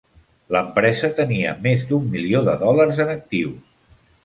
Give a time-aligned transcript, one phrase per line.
[0.53, 4.05] L'empresa tenia més d'un milió de dòlars en actius.